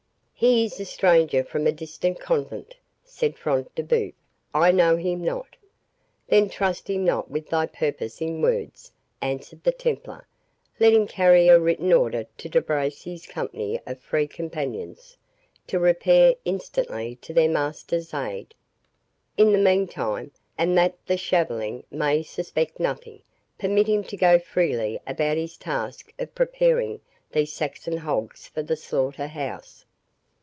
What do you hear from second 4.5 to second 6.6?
"I know him not." "Then